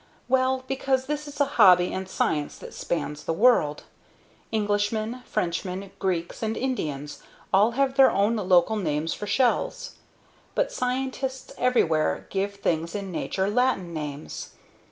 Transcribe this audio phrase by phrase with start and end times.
[0.27, 3.83] Well, because this is a hobby and science that spans the world.
[4.51, 7.21] Englishmen, Frenchmen, Greeks and Indians
[7.53, 9.97] all have their own local names for shells.
[10.55, 14.53] But scientists everywhere give things in nature Latin names.